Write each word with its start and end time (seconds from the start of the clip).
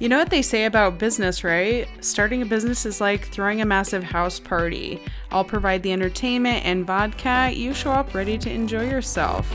You 0.00 0.08
know 0.08 0.18
what 0.18 0.30
they 0.30 0.42
say 0.42 0.64
about 0.64 0.96
business, 0.96 1.42
right? 1.42 1.88
Starting 2.00 2.40
a 2.40 2.46
business 2.46 2.86
is 2.86 3.00
like 3.00 3.26
throwing 3.26 3.60
a 3.60 3.66
massive 3.66 4.04
house 4.04 4.38
party. 4.38 5.00
I'll 5.32 5.44
provide 5.44 5.82
the 5.82 5.92
entertainment 5.92 6.64
and 6.64 6.86
vodka. 6.86 7.50
You 7.52 7.74
show 7.74 7.90
up 7.90 8.14
ready 8.14 8.38
to 8.38 8.48
enjoy 8.48 8.88
yourself. 8.88 9.50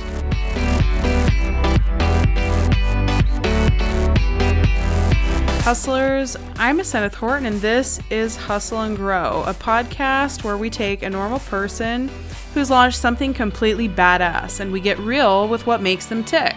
Hustlers, 5.63 6.35
I'm 6.57 6.77
Aseneth 6.79 7.13
Horton, 7.13 7.45
and 7.45 7.61
this 7.61 8.01
is 8.09 8.35
Hustle 8.35 8.81
and 8.81 8.97
Grow, 8.97 9.45
a 9.47 9.53
podcast 9.53 10.43
where 10.43 10.57
we 10.57 10.69
take 10.69 11.03
a 11.03 11.09
normal 11.09 11.39
person 11.39 12.11
who's 12.53 12.69
launched 12.69 12.97
something 12.97 13.33
completely 13.33 13.87
badass 13.87 14.59
and 14.59 14.73
we 14.73 14.81
get 14.81 14.99
real 14.99 15.47
with 15.47 15.65
what 15.65 15.81
makes 15.81 16.07
them 16.07 16.21
tick. 16.21 16.52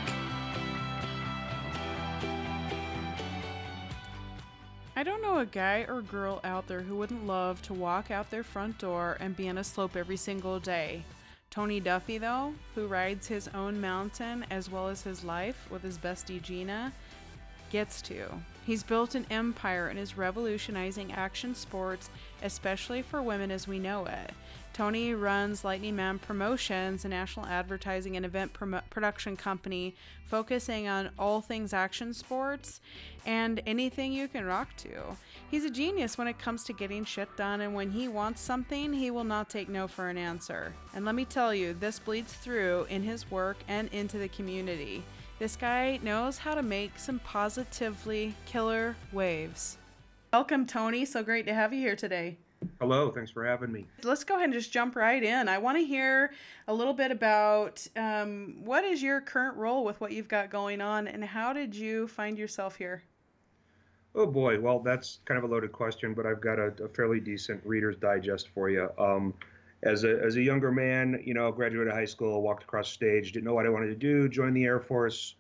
Guy 5.47 5.85
or 5.89 6.03
girl 6.03 6.41
out 6.45 6.67
there 6.67 6.83
who 6.83 6.97
wouldn't 6.97 7.27
love 7.27 7.63
to 7.63 7.75
walk 7.75 8.11
out 8.11 8.31
their 8.31 8.43
front 8.43 8.79
door 8.79 9.17
and 9.21 9.37
be 9.37 9.49
on 9.49 9.59
a 9.59 9.65
slope 9.65 9.97
every 9.97 10.17
single 10.17 10.61
day. 10.61 11.05
Tony 11.51 11.81
Duffy, 11.81 12.19
though, 12.19 12.55
who 12.75 12.87
rides 12.87 13.27
his 13.27 13.49
own 13.49 13.81
mountain 13.81 14.45
as 14.51 14.71
well 14.71 14.89
as 14.89 15.03
his 15.03 15.25
life 15.25 15.67
with 15.71 15.83
his 15.83 15.97
bestie 15.97 16.43
Gina, 16.43 16.93
gets 17.71 18.03
to. 18.03 18.27
He's 18.67 18.83
built 18.83 19.15
an 19.15 19.27
empire 19.31 19.87
and 19.87 19.97
is 19.97 20.19
revolutionizing 20.19 21.13
action 21.13 21.55
sports, 21.55 22.11
especially 22.43 23.01
for 23.01 23.23
women 23.23 23.53
as 23.53 23.69
we 23.69 23.79
know 23.79 24.07
it. 24.07 24.33
Tony 24.73 25.15
runs 25.15 25.65
Lightning 25.65 25.95
Man 25.95 26.19
Promotions, 26.19 27.05
a 27.05 27.09
national 27.09 27.47
advertising 27.47 28.17
and 28.17 28.27
event 28.27 28.53
prom- 28.53 28.83
production 28.91 29.37
company 29.37 29.95
focusing 30.27 30.89
on 30.89 31.11
all 31.17 31.41
things 31.41 31.73
action 31.73 32.13
sports 32.13 32.81
and 33.25 33.63
anything 33.67 34.13
you 34.13 34.27
can 34.27 34.45
rock 34.45 34.69
to. 34.79 35.17
He's 35.49 35.65
a 35.65 35.71
genius 35.71 36.19
when 36.19 36.27
it 36.27 36.41
comes 36.41 36.65
to 36.65 36.73
getting 36.73 37.05
shit 37.05 37.35
done, 37.37 37.61
and 37.61 37.73
when 37.73 37.93
he 37.93 38.09
wants 38.09 38.41
something, 38.41 38.93
he 38.93 39.13
will 39.13 39.25
not 39.25 39.49
take 39.49 39.69
no 39.69 39.87
for 39.87 40.09
an 40.09 40.19
answer. 40.19 40.75
And 40.93 41.05
let 41.05 41.15
me 41.15 41.25
tell 41.25 41.55
you, 41.55 41.73
this 41.73 42.01
bleeds 42.01 42.33
through 42.33 42.87
in 42.91 43.05
his 43.05 43.31
work 43.31 43.59
and 43.69 43.89
into 43.93 44.19
the 44.19 44.29
community. 44.29 45.05
This 45.39 45.55
guy 45.55 46.01
knows 46.03 46.39
how 46.39 46.55
to 46.55 46.63
make 46.63 46.99
some 46.99 47.19
positively 47.19 48.35
killer 48.47 48.97
waves. 49.13 49.77
Welcome, 50.33 50.65
Tony. 50.65 51.05
So 51.05 51.23
great 51.23 51.45
to 51.47 51.53
have 51.53 51.75
you 51.75 51.79
here 51.79 51.95
today. 51.95 52.39
Hello, 52.81 53.11
thanks 53.11 53.31
for 53.33 53.45
having 53.45 53.71
me. 53.71 53.85
Let's 54.03 54.25
go 54.25 54.37
ahead 54.37 54.45
and 54.45 54.55
just 54.55 54.73
jump 54.73 54.97
right 54.97 55.23
in. 55.23 55.47
I 55.47 55.59
want 55.59 55.77
to 55.77 55.85
hear 55.85 56.33
a 56.69 56.73
little 56.73 56.95
bit 56.95 57.11
about 57.11 57.87
um, 57.97 58.57
what 58.65 58.83
is 58.85 59.03
your 59.03 59.21
current 59.21 59.59
role 59.59 59.85
with 59.85 60.01
what 60.01 60.13
you've 60.13 60.27
got 60.27 60.49
going 60.49 60.81
on, 60.81 61.07
and 61.07 61.23
how 61.23 61.53
did 61.53 61.75
you 61.75 62.09
find 62.09 62.39
yourself 62.39 62.77
here? 62.77 63.03
Oh 64.15 64.27
boy, 64.27 64.59
well 64.59 64.81
that's 64.81 65.19
kind 65.27 65.37
of 65.37 65.45
a 65.45 65.53
loaded 65.53 65.71
question, 65.71 66.15
but 66.15 66.25
I've 66.25 66.41
got 66.41 66.59
a, 66.59 66.73
a 66.83 66.89
fairly 66.89 67.21
decent 67.21 67.61
Reader's 67.63 67.97
Digest 67.97 68.49
for 68.55 68.71
you. 68.71 68.89
Um, 68.99 69.35
as 69.83 70.05
a 70.05 70.21
as 70.23 70.37
a 70.37 70.43
younger 70.43 70.73
man, 70.73 71.23
you 71.25 71.35
know, 71.35 71.51
graduated 71.53 71.93
high 71.93 72.05
school, 72.05 72.43
walked 72.43 72.63
across 72.63 72.89
stage, 72.89 73.33
didn't 73.33 73.45
know 73.45 73.55
what 73.55 73.67
I 73.67 73.69
wanted 73.69 73.89
to 73.89 73.95
do, 73.95 74.29
joined 74.29 74.57
the 74.57 74.65
Air 74.65 74.81
Force, 74.81 75.35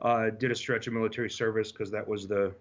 uh, 0.00 0.30
did 0.30 0.50
a 0.50 0.54
stretch 0.54 0.86
of 0.86 0.92
military 0.92 1.30
service 1.30 1.72
because 1.72 1.90
that 1.90 2.06
was 2.06 2.26
the 2.26 2.54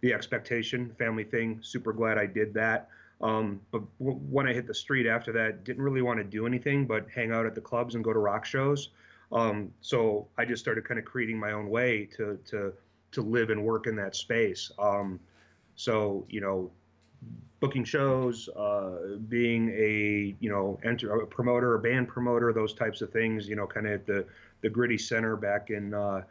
the 0.00 0.12
expectation, 0.12 0.94
family 0.98 1.24
thing. 1.24 1.58
Super 1.62 1.92
glad 1.92 2.18
I 2.18 2.26
did 2.26 2.52
that. 2.54 2.88
Um, 3.20 3.60
but 3.70 3.82
w- 3.98 4.18
when 4.18 4.46
I 4.46 4.52
hit 4.52 4.66
the 4.66 4.74
street 4.74 5.06
after 5.06 5.32
that, 5.32 5.64
didn't 5.64 5.82
really 5.82 6.02
want 6.02 6.18
to 6.18 6.24
do 6.24 6.46
anything 6.46 6.86
but 6.86 7.06
hang 7.08 7.32
out 7.32 7.46
at 7.46 7.54
the 7.54 7.60
clubs 7.60 7.94
and 7.94 8.04
go 8.04 8.12
to 8.12 8.18
rock 8.18 8.44
shows. 8.44 8.90
Um, 9.32 9.72
so 9.80 10.28
I 10.36 10.44
just 10.44 10.62
started 10.62 10.84
kind 10.84 10.98
of 10.98 11.06
creating 11.06 11.38
my 11.38 11.52
own 11.52 11.68
way 11.68 12.08
to 12.16 12.38
to 12.46 12.72
to 13.12 13.22
live 13.22 13.50
and 13.50 13.64
work 13.64 13.86
in 13.86 13.96
that 13.96 14.14
space. 14.16 14.70
Um, 14.78 15.20
so 15.76 16.26
you 16.28 16.40
know, 16.40 16.70
booking 17.60 17.84
shows, 17.84 18.48
uh, 18.50 19.16
being 19.28 19.70
a 19.70 20.34
you 20.40 20.50
know 20.50 20.78
enter 20.84 21.14
a 21.20 21.26
promoter, 21.26 21.74
a 21.74 21.78
band 21.78 22.08
promoter, 22.08 22.52
those 22.52 22.74
types 22.74 23.00
of 23.00 23.10
things. 23.10 23.48
You 23.48 23.56
know, 23.56 23.66
kind 23.66 23.86
of 23.86 23.92
at 23.92 24.06
the 24.06 24.26
the 24.60 24.70
gritty 24.70 24.98
center 24.98 25.36
back 25.36 25.70
in 25.70 25.94
uh, 25.94 26.22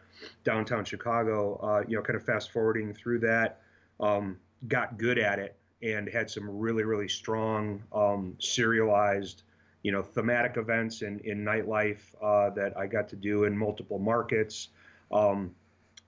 downtown 0.44 0.86
Chicago. 0.86 1.60
Uh, 1.64 1.84
you 1.88 1.96
know, 1.96 2.04
kind 2.04 2.16
of 2.16 2.24
fast 2.24 2.52
forwarding 2.52 2.94
through 2.94 3.20
that, 3.20 3.62
um, 4.00 4.38
got 4.68 4.98
good 4.98 5.18
at 5.18 5.40
it 5.40 5.56
and 5.82 6.08
had 6.08 6.30
some 6.30 6.50
really 6.50 6.84
really 6.84 7.10
strong 7.10 7.84
um, 7.94 8.36
serialized 8.40 9.44
you 9.84 9.92
know 9.92 10.02
thematic 10.02 10.58
events 10.58 11.02
in 11.02 11.20
in 11.20 11.44
nightlife 11.44 12.02
uh, 12.22 12.50
that 12.52 12.76
I 12.78 12.88
got 12.88 13.10
to 13.10 13.16
do 13.16 13.44
in 13.44 13.58
multiple 13.58 14.00
markets 14.00 14.70
um, 15.12 15.54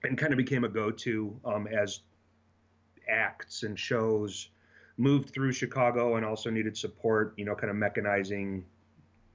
and 0.03 0.17
kind 0.17 0.31
of 0.33 0.37
became 0.37 0.63
a 0.63 0.69
go-to 0.69 1.35
um, 1.45 1.67
as 1.67 1.99
acts 3.09 3.63
and 3.63 3.77
shows 3.77 4.49
moved 4.97 5.29
through 5.29 5.51
Chicago 5.51 6.15
and 6.15 6.25
also 6.25 6.49
needed 6.49 6.77
support 6.77 7.33
you 7.37 7.45
know 7.45 7.55
kind 7.55 7.69
of 7.69 7.75
mechanizing 7.75 8.63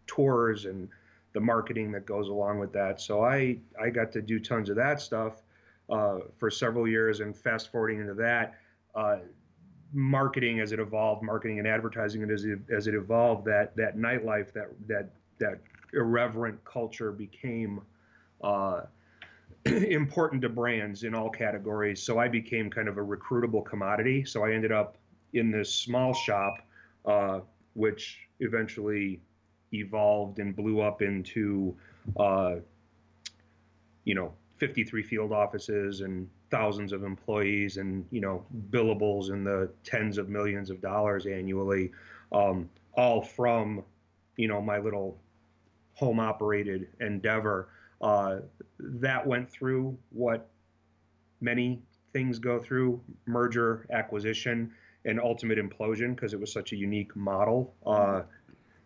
tours 0.07 0.65
and 0.65 0.89
the 1.33 1.41
marketing 1.41 1.93
that 1.93 2.07
goes 2.07 2.29
along 2.29 2.59
with 2.59 2.73
that 2.73 3.01
so 3.01 3.23
I 3.23 3.59
I 3.81 3.91
got 3.91 4.13
to 4.13 4.23
do 4.23 4.41
tons 4.41 4.69
of 4.69 4.77
that 4.77 5.01
stuff 5.01 5.43
uh, 5.89 6.21
for 6.39 6.51
several 6.51 6.89
years 6.89 7.21
and 7.21 7.37
fast 7.37 7.71
forwarding 7.71 8.01
into 8.01 8.15
that 8.15 8.55
uh, 8.95 9.19
marketing 9.93 10.61
as 10.61 10.73
it 10.73 10.79
evolved, 10.79 11.23
marketing 11.23 11.59
and 11.59 11.67
advertising 11.67 12.29
as 12.31 12.45
it, 12.45 12.59
as 12.71 12.87
it 12.87 12.95
evolved, 12.95 13.45
that 13.47 13.77
that 13.77 13.97
nightlife, 13.97 14.53
that 14.53 14.69
that 14.87 15.11
that 15.39 15.61
irreverent 15.93 16.63
culture 16.65 17.13
became 17.13 17.81
uh, 18.43 18.83
important 19.65 20.43
to 20.43 20.49
brands 20.49 21.05
in 21.05 21.15
all 21.15 21.31
categories. 21.31 22.03
So 22.03 22.19
I 22.19 22.29
became 22.29 22.71
kind 22.71 22.89
of 22.89 22.99
a 22.99 23.05
recruitable 23.05 23.65
commodity. 23.65 24.25
So 24.25 24.45
I 24.45 24.53
ended 24.53 24.73
up 24.73 24.97
in 25.33 25.51
this 25.51 25.73
small 25.73 26.13
shop, 26.15 26.55
uh, 27.05 27.41
which 27.75 28.19
eventually 28.41 29.21
evolved 29.73 30.39
and 30.39 30.55
blew 30.57 30.81
up 30.81 31.03
into, 31.03 31.77
uh, 32.17 32.57
you 34.05 34.15
know, 34.15 34.33
53 34.59 35.03
field 35.03 35.33
offices 35.33 36.01
and 36.01 36.29
thousands 36.51 36.93
of 36.93 37.05
employees 37.05 37.77
and 37.77 38.05
you 38.11 38.21
know 38.21 38.45
billables 38.71 39.31
in 39.31 39.45
the 39.45 39.71
tens 39.85 40.19
of 40.19 40.29
millions 40.29 40.69
of 40.69 40.81
dollars 40.81 41.27
annually, 41.27 41.91
um, 42.33 42.69
all 42.95 43.23
from 43.23 43.83
you 44.37 44.49
know 44.49 44.61
my 44.61 44.79
little 44.79 45.19
home 45.95 46.21
operated 46.21 46.89
endeavor. 47.01 47.69
Uh, 48.01 48.39
that 48.79 49.27
went 49.27 49.51
through 49.51 49.97
what 50.11 50.49
many 51.41 51.83
things 52.13 52.39
go 52.39 52.59
through 52.59 53.01
merger, 53.27 53.87
acquisition, 53.93 54.73
and 55.05 55.21
ultimate 55.21 55.59
implosion 55.59 56.15
because 56.15 56.35
it 56.35 56.41
was 56.41 56.53
such 56.53 56.73
a 56.73 56.77
unique 56.77 57.15
model 57.17 57.75
uh, 57.87 58.23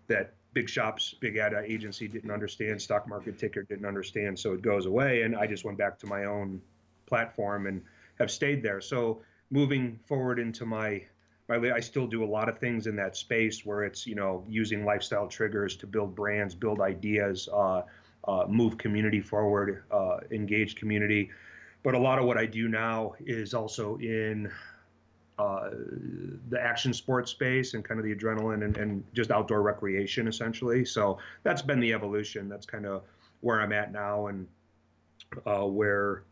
that 0.06 0.34
big 0.52 0.68
shops, 0.68 1.14
big 1.20 1.36
ad 1.36 1.52
agency 1.66 2.06
didn't 2.08 2.30
understand, 2.30 2.80
stock 2.80 3.08
market 3.08 3.38
ticker 3.38 3.62
didn't 3.64 3.84
understand, 3.84 4.38
so 4.38 4.52
it 4.52 4.62
goes 4.62 4.86
away. 4.86 5.22
And 5.22 5.36
I 5.36 5.46
just 5.46 5.64
went 5.64 5.76
back 5.76 5.98
to 5.98 6.06
my 6.06 6.24
own 6.24 6.62
platform 7.06 7.66
and 7.66 7.82
have 8.18 8.30
stayed 8.30 8.62
there. 8.62 8.80
So 8.80 9.22
moving 9.50 9.98
forward 10.06 10.38
into 10.38 10.64
my 10.64 11.02
my 11.48 11.56
I 11.72 11.80
still 11.80 12.06
do 12.06 12.24
a 12.24 12.26
lot 12.26 12.48
of 12.48 12.58
things 12.58 12.86
in 12.86 12.96
that 12.96 13.16
space 13.16 13.66
where 13.66 13.82
it's 13.82 14.06
you 14.06 14.14
know 14.14 14.44
using 14.48 14.84
lifestyle 14.84 15.26
triggers 15.26 15.76
to 15.76 15.86
build 15.86 16.14
brands, 16.14 16.54
build 16.54 16.80
ideas, 16.80 17.48
uh, 17.52 17.82
uh, 18.26 18.44
move 18.48 18.78
community 18.78 19.20
forward, 19.20 19.82
uh, 19.90 20.18
engage 20.30 20.76
community. 20.76 21.30
But 21.82 21.94
a 21.94 21.98
lot 21.98 22.18
of 22.18 22.24
what 22.24 22.38
I 22.38 22.46
do 22.46 22.68
now 22.68 23.14
is 23.20 23.52
also 23.52 23.96
in 23.98 24.50
uh, 25.38 25.70
the 26.48 26.60
action 26.60 26.92
sports 26.92 27.30
space 27.30 27.74
and 27.74 27.84
kind 27.84 27.98
of 27.98 28.06
the 28.06 28.14
adrenaline 28.14 28.64
and, 28.64 28.76
and 28.76 29.04
just 29.14 29.30
outdoor 29.30 29.62
recreation 29.62 30.28
essentially. 30.28 30.84
So 30.84 31.18
that's 31.42 31.62
been 31.62 31.80
the 31.80 31.92
evolution. 31.92 32.48
That's 32.48 32.66
kind 32.66 32.86
of 32.86 33.02
where 33.40 33.60
I'm 33.60 33.72
at 33.72 33.92
now 33.92 34.28
and 34.28 34.46
uh, 35.46 35.64
where 35.64 36.22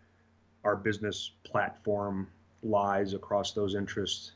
our 0.65 0.77
business 0.77 1.33
platform 1.43 2.29
lies 2.62 3.15
across 3.15 3.53
those 3.53 3.75
interests. 3.75 4.32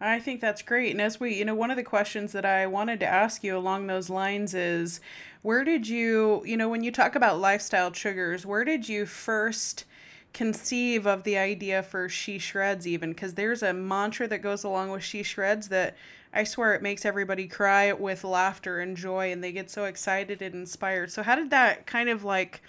I 0.00 0.20
think 0.20 0.40
that's 0.40 0.62
great. 0.62 0.92
And 0.92 1.00
as 1.00 1.18
we, 1.18 1.34
you 1.34 1.44
know, 1.44 1.54
one 1.54 1.70
of 1.70 1.76
the 1.76 1.82
questions 1.82 2.32
that 2.32 2.44
I 2.44 2.66
wanted 2.66 3.00
to 3.00 3.06
ask 3.06 3.42
you 3.42 3.56
along 3.56 3.86
those 3.86 4.08
lines 4.08 4.54
is 4.54 5.00
where 5.42 5.64
did 5.64 5.88
you, 5.88 6.42
you 6.44 6.56
know, 6.56 6.68
when 6.68 6.84
you 6.84 6.92
talk 6.92 7.16
about 7.16 7.40
lifestyle 7.40 7.90
triggers, 7.90 8.46
where 8.46 8.64
did 8.64 8.88
you 8.88 9.06
first 9.06 9.84
conceive 10.32 11.06
of 11.06 11.24
the 11.24 11.36
idea 11.36 11.82
for 11.82 12.08
She 12.08 12.38
Shreds 12.38 12.86
even? 12.86 13.10
Because 13.10 13.34
there's 13.34 13.62
a 13.62 13.72
mantra 13.72 14.28
that 14.28 14.42
goes 14.42 14.64
along 14.64 14.90
with 14.90 15.02
She 15.02 15.22
Shreds 15.22 15.68
that 15.68 15.96
I 16.32 16.44
swear 16.44 16.74
it 16.74 16.82
makes 16.82 17.04
everybody 17.04 17.46
cry 17.46 17.92
with 17.92 18.24
laughter 18.24 18.80
and 18.80 18.96
joy 18.96 19.32
and 19.32 19.42
they 19.42 19.52
get 19.52 19.70
so 19.70 19.84
excited 19.84 20.42
and 20.42 20.54
inspired. 20.54 21.10
So, 21.10 21.22
how 21.22 21.34
did 21.36 21.50
that 21.50 21.86
kind 21.86 22.08
of 22.08 22.24
like 22.24 22.62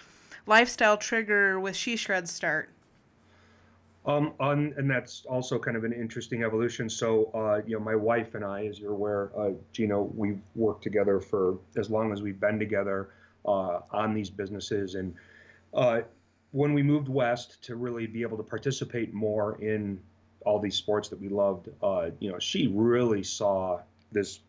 lifestyle 0.46 0.98
trigger 0.98 1.60
with 1.60 1.76
She 1.76 1.96
Shreds 1.96 2.32
start? 2.32 2.70
Um, 4.06 4.34
on, 4.40 4.74
and 4.78 4.90
that's 4.90 5.26
also 5.30 5.60
kind 5.60 5.76
of 5.76 5.84
an 5.84 5.94
interesting 5.94 6.44
evolution. 6.44 6.90
So, 6.90 7.26
uh, 7.36 7.62
you 7.68 7.78
know, 7.78 7.84
my 7.84 7.96
wife 7.96 8.34
and 8.34 8.44
I, 8.46 8.66
as 8.66 8.80
you're 8.80 8.94
aware, 8.94 9.30
uh, 9.38 9.52
Gina, 9.74 10.02
we've 10.02 10.40
worked 10.56 10.84
together 10.84 11.20
for 11.20 11.60
as 11.78 11.90
long 11.90 12.12
as 12.14 12.22
we've 12.22 12.40
been 12.40 12.58
together 12.58 13.10
uh, 13.46 13.82
on 13.92 14.14
these 14.14 14.30
businesses. 14.30 14.96
And 14.96 15.14
uh, 15.74 16.02
when 16.52 16.74
we 16.74 16.84
moved 16.84 17.08
west 17.08 17.64
to 17.64 17.76
really 17.76 18.08
be 18.08 18.22
able 18.22 18.38
to 18.38 18.44
participate 18.44 19.14
more 19.14 19.62
in 19.62 20.00
all 20.46 20.60
these 20.60 20.76
sports 20.76 21.10
that 21.10 21.20
we 21.20 21.30
loved, 21.30 21.70
uh, 21.84 22.10
you 22.20 22.32
know, 22.32 22.40
she 22.40 22.68
really 22.68 23.24
saw 23.24 23.80
this 24.12 24.40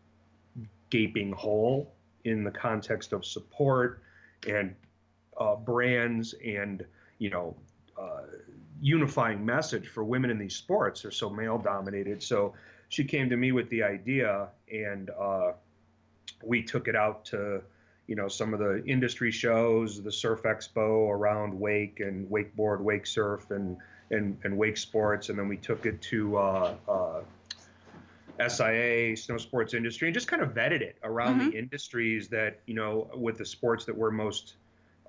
gaping 0.89 1.31
hole 1.31 1.93
in 2.23 2.43
the 2.43 2.51
context 2.51 3.13
of 3.13 3.25
support 3.25 4.01
and 4.47 4.75
uh, 5.37 5.55
brands 5.55 6.35
and 6.45 6.85
you 7.17 7.29
know 7.29 7.55
uh, 7.99 8.21
unifying 8.79 9.45
message 9.45 9.87
for 9.87 10.03
women 10.03 10.29
in 10.29 10.37
these 10.37 10.55
sports 10.55 11.05
are 11.05 11.11
so 11.11 11.29
male 11.29 11.57
dominated. 11.57 12.21
So 12.21 12.53
she 12.89 13.03
came 13.03 13.29
to 13.29 13.37
me 13.37 13.51
with 13.51 13.69
the 13.69 13.83
idea, 13.83 14.49
and 14.71 15.09
uh, 15.11 15.53
we 16.43 16.63
took 16.63 16.87
it 16.87 16.95
out 16.95 17.23
to 17.25 17.61
you 18.07 18.15
know 18.15 18.27
some 18.27 18.53
of 18.53 18.59
the 18.59 18.83
industry 18.85 19.31
shows, 19.31 20.01
the 20.01 20.11
Surf 20.11 20.43
Expo 20.43 21.09
around 21.09 21.57
wake 21.57 21.99
and 21.99 22.29
wakeboard, 22.29 22.81
wake 22.81 23.05
surf, 23.05 23.51
and 23.51 23.77
and, 24.11 24.37
and 24.43 24.57
wake 24.57 24.77
sports, 24.77 25.29
and 25.29 25.39
then 25.39 25.47
we 25.47 25.57
took 25.57 25.85
it 25.85 26.01
to 26.01 26.37
uh, 26.37 26.75
uh, 26.87 27.21
SIA, 28.47 29.15
snow 29.15 29.37
sports 29.37 29.73
industry, 29.73 30.07
and 30.07 30.13
just 30.13 30.27
kind 30.27 30.41
of 30.41 30.53
vetted 30.53 30.81
it 30.81 30.97
around 31.03 31.39
mm-hmm. 31.39 31.49
the 31.49 31.57
industries 31.57 32.27
that 32.29 32.59
you 32.65 32.73
know 32.73 33.09
with 33.15 33.37
the 33.37 33.45
sports 33.45 33.85
that 33.85 33.95
we're 33.95 34.11
most 34.11 34.55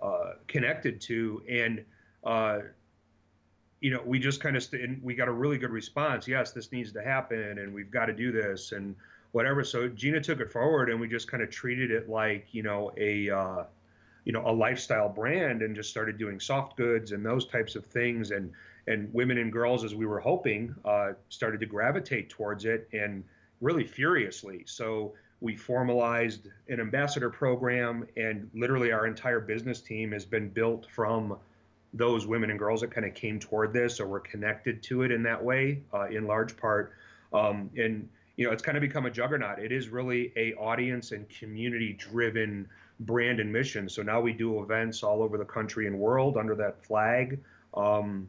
uh, 0.01 0.33
connected 0.47 1.01
to, 1.01 1.43
and 1.49 1.85
uh, 2.25 2.61
you 3.81 3.91
know 3.91 4.03
we 4.05 4.19
just 4.19 4.41
kind 4.41 4.57
of 4.57 4.63
st- 4.63 5.03
we 5.03 5.15
got 5.15 5.29
a 5.29 5.33
really 5.33 5.59
good 5.59 5.71
response. 5.71 6.29
Yes, 6.29 6.53
this 6.53 6.73
needs 6.73 6.93
to 6.93 7.03
happen, 7.03 7.59
and 7.59 7.75
we've 7.75 7.91
got 7.91 8.07
to 8.07 8.13
do 8.13 8.33
this, 8.33 8.73
and 8.73 8.95
whatever. 9.33 9.65
So 9.65 9.89
Gina 9.89 10.21
took 10.21 10.41
it 10.41 10.53
forward, 10.53 10.91
and 10.91 11.01
we 11.01 11.09
just 11.09 11.29
kind 11.29 11.43
of 11.43 11.51
treated 11.51 11.91
it 11.91 12.09
like 12.09 12.47
you 12.53 12.63
know 12.63 12.93
a 12.97 13.31
uh, 13.31 13.65
you 14.25 14.33
know 14.33 14.47
a 14.47 14.53
lifestyle 14.53 15.09
brand, 15.09 15.63
and 15.63 15.75
just 15.75 15.91
started 15.91 16.19
doing 16.19 16.39
soft 16.39 16.77
goods 16.77 17.13
and 17.13 17.25
those 17.25 17.47
types 17.47 17.75
of 17.75 17.85
things, 17.87 18.31
and 18.31 18.53
and 18.87 19.13
women 19.13 19.39
and 19.39 19.53
girls, 19.53 19.85
as 19.85 19.95
we 19.95 20.07
were 20.07 20.21
hoping, 20.21 20.75
uh, 20.85 21.13
started 21.29 21.61
to 21.61 21.67
gravitate 21.67 22.31
towards 22.31 22.65
it 22.65 22.89
and 22.93 23.23
really 23.61 23.87
furiously. 23.87 24.65
So 24.67 25.13
we 25.41 25.57
formalized 25.57 26.49
an 26.69 26.81
ambassador 26.81 27.31
program, 27.31 28.07
and 28.17 28.51
literally 28.55 28.93
our 28.93 29.07
entire 29.07 29.41
business 29.41 29.81
team 29.81 30.13
has 30.13 30.25
been 30.25 30.49
built 30.49 30.87
from 30.91 31.37
those 31.95 32.27
women 32.27 32.51
and 32.51 32.59
girls 32.59 32.81
that 32.81 32.91
kind 32.91 33.07
of 33.07 33.15
came 33.15 33.39
toward 33.39 33.73
this 33.73 34.01
or 34.01 34.07
were 34.07 34.21
connected 34.21 34.83
to 34.85 35.03
it 35.03 35.11
in 35.11 35.23
that 35.25 35.43
way, 35.43 35.83
uh, 35.93 36.07
in 36.07 36.27
large 36.27 36.57
part. 36.57 36.93
Um, 37.33 37.71
and 37.77 38.09
you 38.37 38.47
know, 38.47 38.53
it's 38.53 38.63
kind 38.63 38.77
of 38.77 38.81
become 38.81 39.07
a 39.07 39.11
juggernaut. 39.11 39.59
It 39.59 39.73
is 39.73 39.89
really 39.89 40.33
a 40.37 40.55
audience 40.55 41.13
and 41.13 41.29
community 41.29 41.93
driven 41.93 42.69
brand 43.01 43.41
and 43.41 43.53
mission. 43.53 43.89
So 43.89 44.03
now 44.03 44.21
we 44.21 44.33
do 44.33 44.63
events 44.63 45.03
all 45.03 45.23
over 45.23 45.37
the 45.37 45.45
country 45.45 45.87
and 45.87 45.99
world 45.99 46.37
under 46.37 46.55
that 46.57 46.85
flag. 46.85 47.41
Um, 47.75 48.29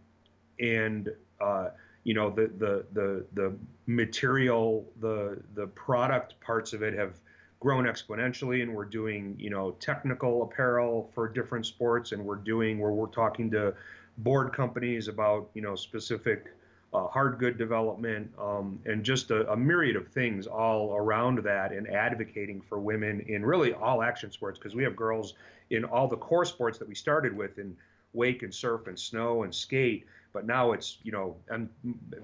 and 0.59 1.09
uh, 1.39 1.69
you 2.03 2.13
know 2.13 2.29
the, 2.29 2.51
the 2.57 2.85
the 2.93 3.25
the 3.33 3.55
material 3.87 4.85
the 4.99 5.41
the 5.55 5.67
product 5.67 6.39
parts 6.41 6.73
of 6.73 6.83
it 6.83 6.93
have 6.93 7.19
grown 7.59 7.85
exponentially 7.85 8.61
and 8.61 8.73
we're 8.73 8.85
doing 8.85 9.35
you 9.39 9.49
know 9.49 9.71
technical 9.79 10.43
apparel 10.43 11.09
for 11.13 11.27
different 11.29 11.65
sports 11.65 12.11
and 12.11 12.23
we're 12.23 12.35
doing 12.35 12.79
where 12.79 12.91
we're 12.91 13.07
talking 13.07 13.49
to 13.49 13.73
board 14.19 14.51
companies 14.53 15.07
about 15.07 15.49
you 15.53 15.61
know 15.61 15.75
specific 15.75 16.53
uh, 16.93 17.07
hard 17.07 17.39
good 17.39 17.57
development 17.57 18.31
um, 18.39 18.79
and 18.85 19.03
just 19.03 19.31
a, 19.31 19.51
a, 19.51 19.57
myriad 19.57 19.95
of 19.95 20.07
things 20.07 20.45
all 20.45 20.95
around 20.95 21.39
that 21.39 21.71
and 21.71 21.89
advocating 21.89 22.61
for 22.61 22.79
women 22.79 23.19
in 23.21 23.43
really 23.43 23.73
all 23.73 24.03
action 24.03 24.31
sports 24.31 24.59
because 24.59 24.75
we 24.75 24.83
have 24.83 24.95
girls 24.95 25.33
in 25.71 25.83
all 25.83 26.07
the 26.07 26.17
core 26.17 26.45
sports 26.45 26.77
that 26.77 26.87
we 26.87 26.93
started 26.93 27.35
with 27.35 27.57
in 27.57 27.75
wake 28.13 28.43
and 28.43 28.53
surf 28.53 28.85
and 28.87 28.99
snow 28.99 29.43
and 29.43 29.53
skate 29.53 30.05
but 30.33 30.45
now 30.45 30.71
it's 30.71 30.97
you 31.03 31.11
know 31.11 31.35
and 31.49 31.69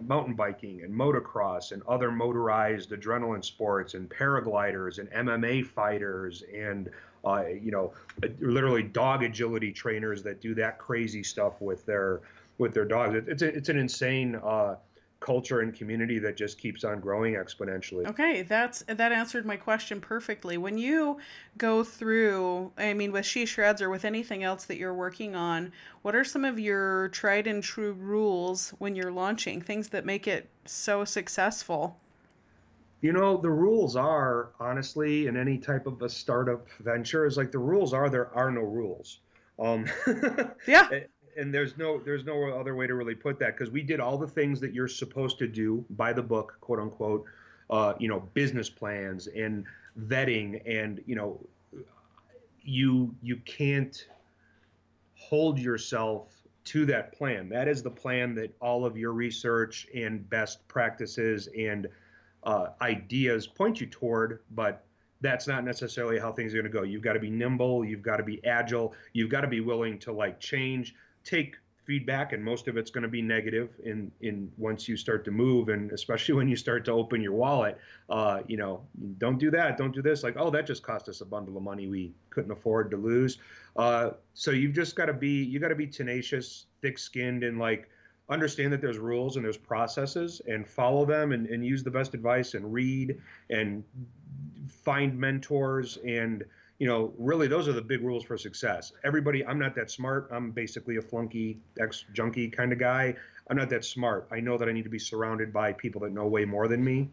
mountain 0.07 0.35
biking 0.35 0.83
and 0.83 0.93
motocross 0.93 1.71
and 1.71 1.81
other 1.87 2.11
motorized 2.11 2.91
adrenaline 2.91 3.43
sports 3.43 3.93
and 3.93 4.09
paragliders 4.09 4.99
and 4.99 5.09
MMA 5.11 5.65
fighters 5.65 6.43
and 6.53 6.89
uh, 7.25 7.45
you 7.47 7.71
know 7.71 7.93
literally 8.39 8.83
dog 8.83 9.23
agility 9.23 9.71
trainers 9.71 10.21
that 10.23 10.41
do 10.41 10.53
that 10.55 10.77
crazy 10.79 11.23
stuff 11.23 11.59
with 11.59 11.85
their 11.85 12.21
with 12.59 12.73
their 12.73 12.85
dogs. 12.85 13.15
It's 13.27 13.41
a, 13.41 13.47
it's 13.47 13.69
an 13.69 13.77
insane 13.77 14.35
uh, 14.35 14.75
culture 15.19 15.61
and 15.61 15.73
community 15.73 16.19
that 16.19 16.37
just 16.37 16.57
keeps 16.57 16.83
on 16.83 16.99
growing 16.99 17.33
exponentially. 17.33 18.07
Okay, 18.07 18.43
that's 18.43 18.83
that 18.87 19.11
answered 19.11 19.45
my 19.45 19.57
question 19.57 19.99
perfectly. 19.99 20.57
When 20.57 20.77
you 20.77 21.17
go 21.57 21.83
through, 21.83 22.71
I 22.77 22.93
mean, 22.93 23.11
with 23.11 23.25
She 23.25 23.45
Shreds 23.45 23.81
or 23.81 23.89
with 23.89 24.05
anything 24.05 24.43
else 24.43 24.65
that 24.65 24.77
you're 24.77 24.93
working 24.93 25.35
on, 25.35 25.71
what 26.03 26.15
are 26.15 26.23
some 26.23 26.45
of 26.45 26.59
your 26.59 27.09
tried 27.09 27.47
and 27.47 27.63
true 27.63 27.93
rules 27.93 28.73
when 28.77 28.95
you're 28.95 29.11
launching? 29.11 29.61
Things 29.61 29.89
that 29.89 30.05
make 30.05 30.27
it 30.27 30.49
so 30.65 31.03
successful. 31.03 31.97
You 33.01 33.13
know, 33.13 33.37
the 33.37 33.49
rules 33.49 33.95
are 33.95 34.49
honestly 34.59 35.27
in 35.27 35.37
any 35.37 35.57
type 35.57 35.87
of 35.87 36.01
a 36.01 36.09
startup 36.09 36.67
venture 36.81 37.25
is 37.25 37.37
like 37.37 37.51
the 37.51 37.59
rules 37.59 37.93
are 37.93 38.09
there 38.09 38.33
are 38.35 38.51
no 38.51 38.61
rules. 38.61 39.19
Um, 39.57 39.85
yeah. 40.67 40.89
And 41.39 41.53
there's 41.53 41.77
no 41.77 41.99
there's 41.99 42.25
no 42.25 42.49
other 42.49 42.75
way 42.75 42.85
to 42.85 42.93
really 42.93 43.15
put 43.15 43.39
that 43.39 43.57
because 43.57 43.71
we 43.71 43.81
did 43.81 43.99
all 43.99 44.17
the 44.17 44.27
things 44.27 44.59
that 44.59 44.73
you're 44.73 44.87
supposed 44.87 45.39
to 45.39 45.47
do 45.47 45.83
by 45.91 46.13
the 46.13 46.21
book, 46.21 46.57
quote 46.61 46.79
unquote. 46.79 47.25
Uh, 47.69 47.93
you 47.99 48.07
know, 48.07 48.19
business 48.33 48.67
plans 48.67 49.27
and 49.27 49.63
vetting, 50.07 50.59
and 50.65 51.01
you 51.05 51.15
know, 51.15 51.39
you 52.63 53.13
you 53.21 53.37
can't 53.45 54.07
hold 55.15 55.59
yourself 55.59 56.33
to 56.65 56.85
that 56.87 57.13
plan. 57.13 57.47
That 57.49 57.67
is 57.67 57.83
the 57.83 57.91
plan 57.91 58.33
that 58.35 58.55
all 58.59 58.85
of 58.85 58.97
your 58.97 59.13
research 59.13 59.87
and 59.95 60.27
best 60.29 60.67
practices 60.67 61.47
and 61.57 61.87
uh, 62.43 62.69
ideas 62.81 63.45
point 63.47 63.79
you 63.79 63.87
toward, 63.87 64.39
but 64.51 64.83
that's 65.21 65.47
not 65.47 65.63
necessarily 65.63 66.17
how 66.17 66.31
things 66.31 66.53
are 66.53 66.61
going 66.61 66.71
to 66.71 66.77
go. 66.77 66.83
You've 66.83 67.01
got 67.01 67.13
to 67.13 67.19
be 67.19 67.29
nimble, 67.29 67.85
you've 67.85 68.01
got 68.01 68.17
to 68.17 68.23
be 68.23 68.43
agile, 68.45 68.93
you've 69.13 69.29
got 69.29 69.41
to 69.41 69.47
be 69.47 69.61
willing 69.61 69.99
to 69.99 70.11
like 70.11 70.39
change 70.39 70.95
take 71.23 71.55
feedback 71.85 72.33
and 72.33 72.43
most 72.43 72.67
of 72.67 72.77
it's 72.77 72.91
going 72.91 73.01
to 73.01 73.09
be 73.09 73.21
negative 73.21 73.69
in 73.83 74.11
in 74.21 74.51
once 74.57 74.87
you 74.87 74.95
start 74.95 75.25
to 75.25 75.31
move 75.31 75.69
and 75.69 75.91
especially 75.91 76.35
when 76.39 76.47
you 76.47 76.55
start 76.55 76.85
to 76.85 76.91
open 76.91 77.19
your 77.19 77.33
wallet 77.33 77.79
uh, 78.11 78.41
you 78.47 78.57
know 78.57 78.81
don't 79.17 79.39
do 79.39 79.49
that 79.49 79.75
don't 79.75 79.93
do 79.93 80.01
this 80.01 80.21
like 80.21 80.35
oh 80.37 80.51
that 80.51 80.67
just 80.67 80.83
cost 80.83 81.09
us 81.09 81.21
a 81.21 81.25
bundle 81.25 81.57
of 81.57 81.63
money 81.63 81.87
we 81.87 82.13
couldn't 82.39 82.51
afford 82.51 82.89
to 82.91 82.97
lose. 82.97 83.37
Uh, 83.75 84.11
so 84.33 84.51
you've 84.51 84.73
just 84.73 84.95
got 84.95 85.05
to 85.05 85.13
be 85.13 85.43
you 85.43 85.59
got 85.59 85.69
to 85.69 85.75
be 85.75 85.87
tenacious 85.87 86.67
thick-skinned 86.81 87.43
and 87.43 87.59
like 87.59 87.89
understand 88.29 88.71
that 88.71 88.81
there's 88.81 88.97
rules 88.97 89.35
and 89.35 89.43
there's 89.43 89.57
processes 89.57 90.41
and 90.47 90.67
follow 90.67 91.05
them 91.05 91.31
and, 91.31 91.47
and 91.47 91.65
use 91.65 91.83
the 91.83 91.91
best 91.91 92.13
advice 92.13 92.53
and 92.53 92.71
read 92.71 93.19
and 93.49 93.83
find 94.67 95.17
mentors 95.17 95.97
and 96.05 96.43
you 96.79 96.87
know, 96.87 97.13
really 97.17 97.47
those 97.47 97.67
are 97.67 97.73
the 97.73 97.81
big 97.81 98.01
rules 98.01 98.23
for 98.23 98.37
success. 98.37 98.93
Everybody, 99.03 99.45
I'm 99.45 99.59
not 99.59 99.75
that 99.75 99.91
smart. 99.91 100.29
I'm 100.31 100.51
basically 100.51 100.95
a 100.95 101.01
flunky, 101.01 101.59
ex 101.79 102.05
junkie 102.13 102.49
kind 102.49 102.71
of 102.71 102.79
guy. 102.79 103.15
I'm 103.49 103.57
not 103.57 103.69
that 103.69 103.83
smart. 103.83 104.27
I 104.31 104.39
know 104.39 104.57
that 104.57 104.69
I 104.69 104.71
need 104.71 104.85
to 104.85 104.89
be 104.89 104.99
surrounded 104.99 105.51
by 105.51 105.73
people 105.73 106.01
that 106.01 106.13
know 106.13 106.25
way 106.25 106.45
more 106.45 106.67
than 106.67 106.83
me. 106.83 107.09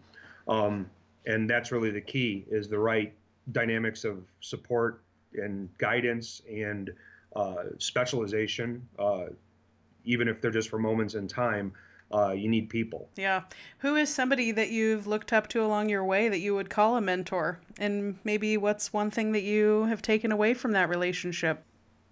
Um, 0.47 0.89
and 1.27 1.51
that's 1.51 1.73
really 1.73 1.91
the 1.91 2.01
key 2.01 2.45
is 2.49 2.69
the 2.69 2.79
right 2.79 3.13
dynamics 3.51 4.05
of 4.05 4.23
support 4.41 5.03
and 5.35 5.69
guidance 5.79 6.43
and 6.49 6.93
uh, 7.35 7.65
specialization, 7.79 8.89
uh, 8.99 9.27
even 10.05 10.29
if 10.29 10.41
they're 10.41 10.53
just 10.53 10.69
for 10.69 10.79
moments 10.79 11.15
in 11.15 11.27
time 11.27 11.73
uh, 12.13 12.33
you 12.33 12.49
need 12.49 12.69
people. 12.69 13.09
Yeah. 13.17 13.43
Who 13.79 13.97
is 13.97 14.13
somebody 14.15 14.53
that 14.53 14.71
you've 14.71 15.07
looked 15.07 15.33
up 15.33 15.49
to 15.49 15.63
along 15.63 15.89
your 15.89 16.05
way 16.05 16.29
that 16.29 16.39
you 16.39 16.55
would 16.55 16.71
call 16.71 16.97
a 16.97 17.01
mentor? 17.01 17.61
And 17.79 18.19
maybe 18.25 18.57
what's 18.57 18.93
one 18.93 19.11
thing 19.11 19.33
that 19.33 19.43
you 19.43 19.85
have 19.85 20.03
taken 20.03 20.31
away 20.31 20.55
from 20.55 20.73
that 20.73 20.89
relationship? 20.89 21.65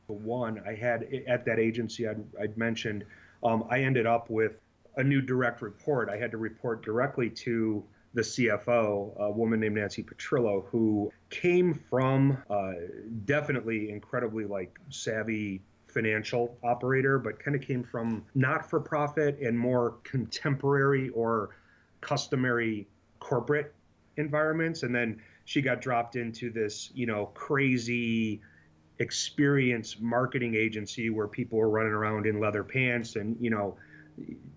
One, 0.07 0.63
I 0.67 0.75
had 0.75 1.07
at 1.27 1.45
that 1.47 1.59
agency 1.59 2.07
I'd, 2.09 2.23
I'd 2.41 2.59
mentioned, 2.59 3.05
um, 3.43 3.65
I 3.71 3.81
ended 3.81 4.07
up 4.07 4.29
with 4.29 4.61
a 4.97 5.05
new 5.05 5.21
direct 5.21 5.63
report. 5.63 6.09
I 6.09 6.17
had 6.17 6.31
to 6.33 6.37
report 6.37 6.85
directly 6.85 7.31
to 7.31 7.83
the 8.15 8.23
CFO, 8.23 9.17
a 9.19 9.31
woman 9.31 9.61
named 9.61 9.75
Nancy 9.75 10.03
Petrillo, 10.03 10.67
who 10.67 11.13
came 11.31 11.75
from 11.91 12.39
uh, 12.49 12.73
definitely 13.25 13.91
incredibly 13.91 14.45
like 14.45 14.79
savvy 14.89 15.61
financial 15.95 16.59
operator, 16.63 17.19
but 17.19 17.39
kind 17.39 17.57
of 17.57 17.63
came 17.63 17.83
from 17.83 18.25
not 18.35 18.69
for 18.69 18.81
profit 18.81 19.39
and 19.41 19.59
more 19.59 19.97
contemporary 20.03 21.09
or 21.11 21.57
customary 22.01 22.87
corporate 23.21 23.75
environments. 24.17 24.83
And 24.83 24.95
then 24.95 25.21
she 25.45 25.63
got 25.63 25.81
dropped 25.81 26.17
into 26.17 26.51
this, 26.51 26.91
you 26.95 27.07
know, 27.07 27.27
crazy 27.35 28.41
experience 28.99 29.97
marketing 30.01 30.55
agency 30.55 31.11
where 31.11 31.27
people 31.27 31.59
were 31.59 31.71
running 31.71 31.93
around 31.93 32.27
in 32.27 32.41
leather 32.41 32.63
pants 32.63 33.17
and, 33.17 33.37
you 33.41 33.51
know, 33.51 33.77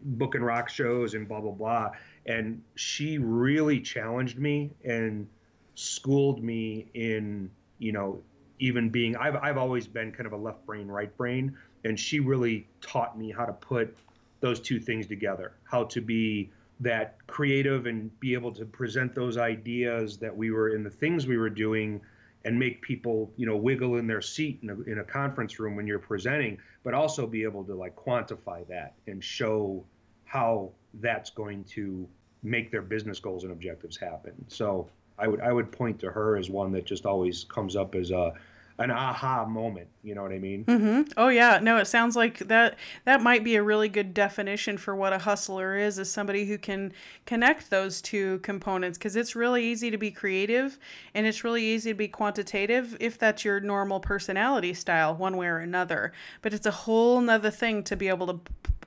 booking 0.01 0.43
rock 0.43 0.69
shows 0.69 1.13
and 1.13 1.27
blah, 1.27 1.41
blah, 1.41 1.51
blah. 1.51 1.91
And 2.25 2.61
she 2.75 3.17
really 3.17 3.79
challenged 3.79 4.37
me 4.37 4.71
and 4.83 5.27
schooled 5.75 6.43
me 6.43 6.87
in, 6.93 7.49
you 7.79 7.91
know, 7.91 8.21
even 8.59 8.89
being 8.89 9.15
I've 9.15 9.35
I've 9.35 9.57
always 9.57 9.87
been 9.87 10.11
kind 10.11 10.25
of 10.25 10.33
a 10.33 10.37
left 10.37 10.65
brain 10.65 10.87
right 10.87 11.15
brain 11.15 11.57
and 11.83 11.99
she 11.99 12.19
really 12.19 12.67
taught 12.81 13.17
me 13.17 13.31
how 13.31 13.45
to 13.45 13.53
put 13.53 13.95
those 14.39 14.59
two 14.59 14.79
things 14.79 15.07
together. 15.07 15.53
How 15.63 15.85
to 15.85 16.01
be 16.01 16.51
that 16.79 17.15
creative 17.27 17.85
and 17.85 18.17
be 18.19 18.33
able 18.33 18.51
to 18.53 18.65
present 18.65 19.15
those 19.15 19.37
ideas 19.37 20.17
that 20.17 20.35
we 20.35 20.51
were 20.51 20.69
in 20.69 20.83
the 20.83 20.89
things 20.89 21.25
we 21.25 21.37
were 21.37 21.49
doing 21.49 22.01
and 22.45 22.57
make 22.57 22.81
people 22.81 23.31
you 23.35 23.47
know 23.47 23.55
wiggle 23.55 23.95
in 23.95 24.05
their 24.05 24.21
seat 24.21 24.59
in 24.61 24.69
a, 24.69 24.81
in 24.83 24.99
a 24.99 25.03
conference 25.03 25.59
room 25.59 25.75
when 25.75 25.87
you're 25.87 25.97
presenting 25.97 26.57
but 26.83 26.93
also 26.93 27.25
be 27.25 27.43
able 27.43 27.63
to 27.63 27.73
like 27.73 27.95
quantify 27.95 28.65
that 28.67 28.93
and 29.07 29.23
show 29.23 29.83
how 30.25 30.71
that's 30.95 31.31
going 31.31 31.63
to 31.63 32.07
make 32.43 32.69
their 32.71 32.83
business 32.83 33.19
goals 33.19 33.43
and 33.43 33.51
objectives 33.51 33.97
happen 33.97 34.33
so 34.47 34.87
i 35.17 35.27
would 35.27 35.41
i 35.41 35.51
would 35.51 35.71
point 35.71 35.99
to 35.99 36.09
her 36.09 36.37
as 36.37 36.49
one 36.49 36.71
that 36.71 36.85
just 36.85 37.05
always 37.05 37.43
comes 37.45 37.75
up 37.75 37.95
as 37.95 38.11
a 38.11 38.33
an 38.79 38.91
aha 38.91 39.45
moment. 39.45 39.87
You 40.03 40.15
know 40.15 40.21
what 40.21 40.31
I 40.31 40.37
mean? 40.37 40.65
Mm-hmm. 40.65 41.11
Oh 41.17 41.29
yeah. 41.29 41.59
No, 41.61 41.77
it 41.77 41.87
sounds 41.87 42.15
like 42.15 42.39
that. 42.39 42.77
That 43.05 43.21
might 43.21 43.43
be 43.43 43.55
a 43.55 43.63
really 43.63 43.89
good 43.89 44.13
definition 44.13 44.77
for 44.77 44.95
what 44.95 45.13
a 45.13 45.19
hustler 45.19 45.75
is: 45.75 45.97
is 45.97 46.11
somebody 46.11 46.45
who 46.45 46.57
can 46.57 46.93
connect 47.25 47.69
those 47.69 48.01
two 48.01 48.39
components. 48.39 48.97
Because 48.97 49.15
it's 49.15 49.35
really 49.35 49.65
easy 49.65 49.89
to 49.89 49.97
be 49.97 50.11
creative, 50.11 50.77
and 51.13 51.25
it's 51.25 51.43
really 51.43 51.63
easy 51.63 51.91
to 51.91 51.95
be 51.95 52.07
quantitative 52.07 52.95
if 52.99 53.17
that's 53.17 53.43
your 53.43 53.59
normal 53.59 53.99
personality 53.99 54.73
style, 54.73 55.15
one 55.15 55.37
way 55.37 55.47
or 55.47 55.57
another. 55.57 56.13
But 56.41 56.53
it's 56.53 56.65
a 56.67 56.71
whole 56.71 57.19
nother 57.19 57.51
thing 57.51 57.83
to 57.83 57.95
be 57.95 58.07
able 58.09 58.27
to 58.27 58.39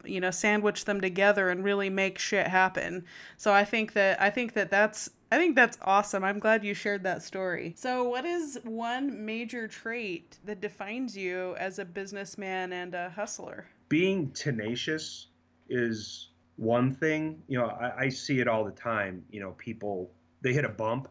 you 0.05 0.21
know 0.21 0.31
sandwich 0.31 0.85
them 0.85 1.01
together 1.01 1.49
and 1.49 1.65
really 1.65 1.91
make 1.91 2.19
shit 2.19 2.47
happen 2.47 3.05
so 3.37 3.53
i 3.53 3.65
think 3.65 3.93
that 3.93 4.21
i 4.21 4.31
think 4.31 4.55
that 4.55 4.71
that's 4.71 5.11
I 5.33 5.37
think 5.37 5.55
that's 5.55 5.79
awesome. 5.83 6.25
I'm 6.25 6.41
glad 6.41 6.65
you 6.65 6.75
shared 6.75 7.05
that 7.05 7.23
story. 7.23 7.75
So, 7.77 8.03
what 8.03 8.25
is 8.25 8.59
one 8.65 9.25
major 9.25 9.69
trait 9.69 10.39
that 10.45 10.61
defines 10.61 11.17
you 11.17 11.55
as 11.57 11.79
a 11.79 11.85
businessman 11.85 12.73
and 12.73 12.97
a 12.97 13.11
hustler? 13.11 13.67
Being 13.89 14.33
tenacious 14.33 15.29
is 15.69 16.31
one 16.57 16.93
thing. 16.93 17.43
You 17.47 17.59
know, 17.59 17.67
I, 17.67 18.07
I 18.07 18.09
see 18.09 18.41
it 18.41 18.49
all 18.49 18.65
the 18.65 18.73
time. 18.73 19.25
You 19.31 19.41
know, 19.41 19.53
people, 19.53 20.11
they 20.43 20.53
hit 20.53 20.65
a 20.65 20.69
bump 20.69 21.09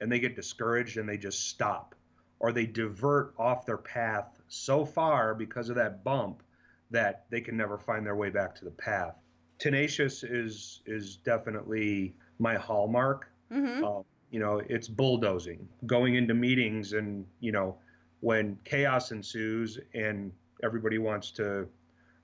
and 0.00 0.10
they 0.10 0.18
get 0.18 0.34
discouraged 0.34 0.96
and 0.96 1.06
they 1.06 1.18
just 1.18 1.48
stop 1.50 1.94
or 2.40 2.52
they 2.52 2.66
divert 2.66 3.34
off 3.38 3.66
their 3.66 3.76
path 3.76 4.40
so 4.48 4.84
far 4.84 5.34
because 5.34 5.68
of 5.68 5.76
that 5.76 6.04
bump 6.04 6.42
that 6.90 7.26
they 7.30 7.40
can 7.40 7.56
never 7.56 7.78
find 7.78 8.04
their 8.04 8.16
way 8.16 8.30
back 8.30 8.54
to 8.56 8.64
the 8.64 8.70
path. 8.70 9.14
Tenacious 9.58 10.22
is 10.22 10.82
is 10.86 11.16
definitely 11.16 12.14
my 12.38 12.54
hallmark 12.54 13.28
Mm-hmm. 13.52 13.84
Uh, 13.84 14.02
you 14.30 14.40
know, 14.40 14.60
it's 14.68 14.88
bulldozing, 14.88 15.66
going 15.86 16.16
into 16.16 16.34
meetings, 16.34 16.92
and 16.92 17.24
you 17.40 17.52
know, 17.52 17.76
when 18.20 18.58
chaos 18.64 19.10
ensues 19.10 19.78
and 19.94 20.32
everybody 20.62 20.98
wants 20.98 21.30
to 21.32 21.66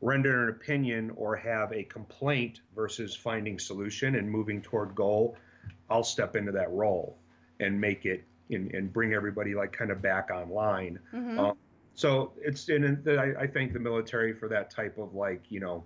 render 0.01 0.45
an 0.45 0.49
opinion 0.51 1.11
or 1.17 1.35
have 1.35 1.73
a 1.73 1.83
complaint 1.85 2.61
versus 2.75 3.17
finding 3.17 3.59
solution 3.59 4.17
and 4.17 4.31
moving 4.31 4.61
toward 4.61 4.95
goal, 4.95 5.37
I'll 5.89 6.05
step 6.05 6.37
into 6.37 6.53
that 6.53 6.71
role 6.73 7.17
and 7.61 7.81
make 7.81 8.05
it 8.05 8.25
and, 8.51 8.75
and 8.75 8.93
bring 8.93 9.15
everybody 9.15 9.55
like 9.55 9.73
kind 9.73 9.91
of 9.91 10.03
back 10.03 10.31
online. 10.31 10.99
Mm-hmm. 11.15 11.39
Um, 11.39 11.57
so 11.95 12.33
it's 12.37 12.69
in 12.69 13.03
I, 13.09 13.43
I 13.43 13.47
thank 13.47 13.73
the 13.73 13.79
military 13.79 14.35
for 14.35 14.49
that 14.49 14.71
type 14.71 14.99
of 14.99 15.15
like 15.15 15.43
you 15.49 15.61
know 15.61 15.85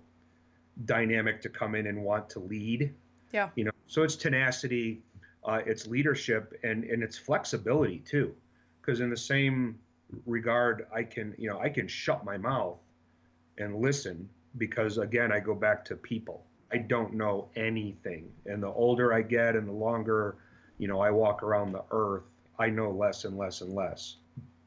dynamic 0.85 1.41
to 1.41 1.49
come 1.49 1.75
in 1.75 1.87
and 1.87 2.03
want 2.03 2.29
to 2.31 2.39
lead. 2.39 2.93
Yeah. 3.31 3.49
You 3.55 3.65
know, 3.65 3.71
so 3.87 4.03
it's 4.03 4.15
tenacity, 4.15 5.01
uh, 5.43 5.61
its 5.65 5.87
leadership 5.87 6.59
and 6.63 6.83
and 6.83 7.03
its 7.03 7.17
flexibility 7.17 7.99
too. 7.99 8.35
Because 8.81 9.01
in 9.01 9.09
the 9.09 9.17
same 9.17 9.77
regard 10.25 10.87
i 10.91 11.03
can 11.03 11.35
you 11.37 11.47
know 11.47 11.59
i 11.59 11.69
can 11.69 11.87
shut 11.87 12.25
my 12.25 12.35
mouth 12.35 12.79
and 13.59 13.75
listen 13.75 14.27
because 14.57 14.97
again 14.97 15.31
i 15.31 15.39
go 15.39 15.53
back 15.53 15.85
to 15.85 15.95
people. 15.95 16.43
I 16.71 16.77
don't 16.77 17.13
know 17.13 17.49
anything. 17.55 18.31
And 18.47 18.63
the 18.63 18.69
older 18.69 19.13
i 19.13 19.21
get 19.21 19.55
and 19.55 19.67
the 19.67 19.73
longer 19.73 20.37
you 20.79 20.87
know 20.87 20.99
i 20.99 21.11
walk 21.11 21.43
around 21.43 21.73
the 21.73 21.83
earth 21.91 22.23
i 22.57 22.67
know 22.67 22.89
less 22.89 23.25
and 23.25 23.37
less 23.37 23.61
and 23.61 23.75
less. 23.75 24.15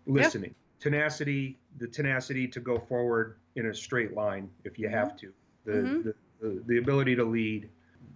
Listening 0.07 0.55
tenacity 0.83 1.57
the 1.79 1.87
tenacity 1.87 2.49
to 2.49 2.59
go 2.59 2.77
forward 2.77 3.37
in 3.55 3.67
a 3.67 3.75
straight 3.75 4.15
line 4.15 4.51
if 4.65 4.81
you 4.81 4.89
mm-hmm. 4.89 4.97
have 4.97 5.17
to 5.17 5.33
the, 5.65 5.73
mm-hmm. 5.73 6.03
the, 6.03 6.15
the 6.41 6.63
the 6.67 6.79
ability 6.79 7.15
to 7.15 7.25
lead 7.25 7.69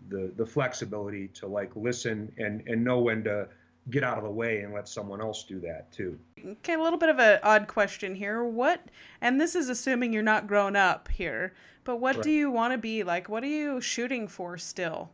the 0.09 0.33
the 0.37 0.45
flexibility 0.45 1.29
to 1.29 1.47
like 1.47 1.71
listen 1.77 2.33
and 2.39 2.65
and 2.67 2.83
know 2.83 2.99
when 2.99 3.23
to 3.23 3.49
get 3.89 4.03
out 4.03 4.19
of 4.19 4.25
the 4.25 4.31
way 4.31 4.63
and 4.63 4.75
let 4.75 4.89
someone 4.89 5.21
else 5.21 5.45
do 5.45 5.61
that 5.61 5.93
too. 5.93 6.19
Okay, 6.45 6.75
a 6.75 6.83
little 6.83 6.99
bit 6.99 7.09
of 7.09 7.21
an 7.21 7.39
odd 7.45 7.69
question 7.69 8.17
here. 8.17 8.43
What 8.43 8.81
and 9.21 9.41
this 9.41 9.55
is 9.55 9.69
assuming 9.69 10.13
you're 10.13 10.25
not 10.25 10.49
grown 10.49 10.75
up 10.75 11.07
here, 11.07 11.55
but 11.85 12.01
what 12.01 12.17
right. 12.17 12.25
do 12.25 12.31
you 12.33 12.51
want 12.51 12.73
to 12.73 12.79
be 12.79 13.05
like? 13.05 13.29
What 13.29 13.45
are 13.45 13.47
you 13.47 13.81
shooting 13.81 14.27
for 14.27 14.59
still? 14.59 15.11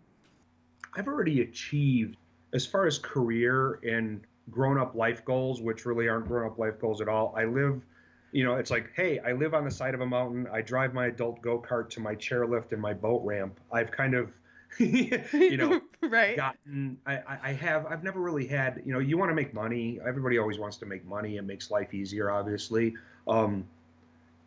I've 0.94 1.06
already 1.06 1.42
achieved 1.42 2.16
as 2.54 2.64
far 2.64 2.86
as 2.86 2.98
career 2.98 3.78
and 3.82 4.22
grown 4.50 4.78
up 4.78 4.94
life 4.94 5.24
goals, 5.24 5.60
which 5.60 5.86
really 5.86 6.08
aren't 6.08 6.26
grown 6.26 6.46
up 6.46 6.58
life 6.58 6.80
goals 6.80 7.00
at 7.00 7.08
all. 7.08 7.34
I 7.36 7.44
live 7.44 7.82
you 8.32 8.44
know, 8.44 8.54
it's 8.54 8.70
like, 8.70 8.90
hey, 8.96 9.18
I 9.18 9.32
live 9.32 9.52
on 9.52 9.64
the 9.64 9.70
side 9.70 9.94
of 9.94 10.00
a 10.00 10.06
mountain. 10.06 10.48
I 10.50 10.62
drive 10.62 10.94
my 10.94 11.08
adult 11.08 11.42
go 11.42 11.60
kart 11.60 11.90
to 11.90 12.00
my 12.00 12.14
chairlift 12.14 12.72
and 12.72 12.80
my 12.80 12.94
boat 12.94 13.22
ramp. 13.24 13.60
I've 13.70 13.90
kind 13.90 14.14
of 14.14 14.32
you 14.78 15.56
know, 15.58 15.82
right. 16.02 16.34
gotten, 16.34 16.96
I, 17.06 17.20
I 17.42 17.52
have, 17.52 17.84
I've 17.84 18.02
never 18.02 18.20
really 18.20 18.46
had, 18.46 18.82
you 18.86 18.92
know, 18.94 19.00
you 19.00 19.18
want 19.18 19.30
to 19.30 19.34
make 19.34 19.52
money. 19.52 20.00
Everybody 20.06 20.38
always 20.38 20.58
wants 20.58 20.78
to 20.78 20.86
make 20.86 21.04
money. 21.04 21.36
It 21.36 21.44
makes 21.44 21.70
life 21.70 21.92
easier, 21.92 22.30
obviously. 22.30 22.94
Um, 23.28 23.66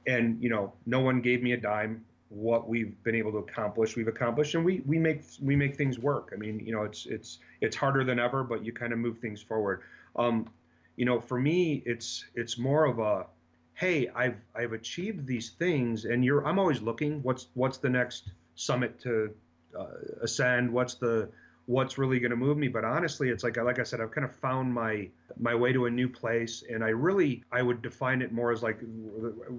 and, 0.07 0.41
you 0.41 0.49
know, 0.49 0.73
no 0.87 1.01
one 1.01 1.21
gave 1.21 1.43
me 1.43 1.51
a 1.51 1.57
dime. 1.57 2.03
What 2.29 2.67
we've 2.67 3.01
been 3.03 3.15
able 3.15 3.31
to 3.33 3.37
accomplish, 3.37 3.95
we've 3.95 4.07
accomplished, 4.07 4.55
and 4.55 4.65
we, 4.65 4.81
we 4.85 4.97
make, 4.97 5.23
we 5.41 5.55
make 5.55 5.75
things 5.75 5.99
work. 5.99 6.31
I 6.33 6.37
mean, 6.37 6.59
you 6.65 6.73
know, 6.73 6.83
it's, 6.83 7.05
it's, 7.05 7.39
it's 7.61 7.75
harder 7.75 8.03
than 8.03 8.19
ever, 8.19 8.43
but 8.43 8.65
you 8.65 8.73
kind 8.73 8.93
of 8.93 8.99
move 8.99 9.19
things 9.19 9.41
forward. 9.41 9.81
Um, 10.15 10.49
you 10.95 11.05
know, 11.05 11.19
for 11.19 11.39
me, 11.39 11.83
it's, 11.85 12.25
it's 12.35 12.57
more 12.57 12.85
of 12.85 12.99
a, 12.99 13.27
hey, 13.73 14.09
I've, 14.15 14.37
I've 14.55 14.73
achieved 14.73 15.27
these 15.27 15.51
things 15.51 16.05
and 16.05 16.23
you're, 16.25 16.45
I'm 16.47 16.57
always 16.57 16.81
looking, 16.81 17.21
what's, 17.21 17.47
what's 17.53 17.77
the 17.77 17.89
next 17.89 18.31
summit 18.55 18.99
to, 19.01 19.33
uh, 19.77 19.87
ascend 20.21 20.71
what's 20.71 20.95
the 20.95 21.29
what's 21.67 21.97
really 21.97 22.19
going 22.19 22.29
to 22.29 22.35
move 22.35 22.57
me 22.57 22.67
but 22.67 22.85
honestly 22.85 23.29
it's 23.29 23.43
like 23.43 23.57
like 23.57 23.79
i 23.79 23.83
said 23.83 23.99
i've 23.99 24.11
kind 24.11 24.25
of 24.25 24.35
found 24.35 24.71
my 24.71 25.07
my 25.39 25.55
way 25.55 25.73
to 25.73 25.85
a 25.85 25.89
new 25.89 26.07
place 26.07 26.63
and 26.69 26.83
i 26.83 26.89
really 26.89 27.43
i 27.51 27.61
would 27.61 27.81
define 27.81 28.21
it 28.21 28.31
more 28.31 28.51
as 28.51 28.61
like 28.61 28.79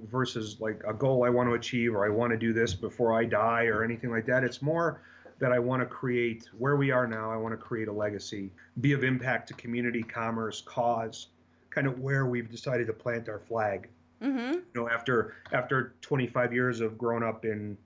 versus 0.09 0.61
like 0.61 0.81
a 0.87 0.95
goal 0.95 1.25
i 1.25 1.29
want 1.29 1.49
to 1.49 1.55
achieve 1.55 1.95
or 1.95 2.07
i 2.07 2.09
want 2.09 2.31
to 2.31 2.37
do 2.37 2.53
this 2.53 2.75
before 2.75 3.13
i 3.13 3.25
die 3.25 3.65
or 3.65 3.83
anything 3.83 4.11
like 4.11 4.25
that 4.25 4.45
it's 4.45 4.63
more 4.63 5.03
that 5.41 5.51
i 5.51 5.59
want 5.59 5.81
to 5.81 5.87
create 5.87 6.49
where 6.57 6.77
we 6.77 6.93
are 6.93 7.09
now 7.09 7.31
i 7.31 7.37
want 7.37 7.53
to 7.53 7.59
create 7.59 7.89
a 7.89 7.93
legacy 7.93 8.53
be 8.81 8.93
of 8.93 9.03
impact 9.03 9.49
to 9.49 9.55
community 9.55 10.03
commerce 10.03 10.63
cause 10.65 11.29
kind 11.71 11.89
of 11.89 11.99
where 11.99 12.27
we've 12.27 12.51
decided 12.51 12.87
to 12.87 12.93
plant 12.93 13.29
our 13.29 13.41
flag 13.41 13.89
mm-hmm. 14.23 14.53
you 14.53 14.65
know 14.75 14.89
after 14.89 15.35
after 15.53 15.97
25 16.03 16.53
years 16.53 16.81
of 16.81 16.97
growing 16.97 17.25
up 17.25 17.45
in 17.45 17.77